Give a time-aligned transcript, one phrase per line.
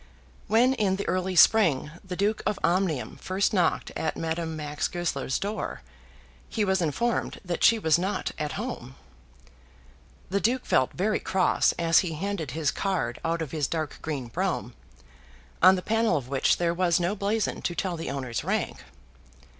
[0.47, 5.37] When in the early spring the Duke of Omnium first knocked at Madame Max Goesler's
[5.37, 5.83] door,
[6.49, 8.95] he was informed that she was not at home.
[10.31, 14.25] The Duke felt very cross as he handed his card out from his dark green
[14.29, 14.73] brougham,
[15.61, 18.83] on the panel of which there was no blazon to tell the owner's rank.